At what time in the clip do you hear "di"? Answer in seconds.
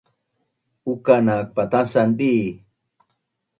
2.17-2.33